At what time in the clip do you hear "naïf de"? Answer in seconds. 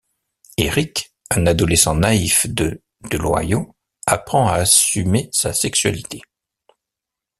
1.95-2.81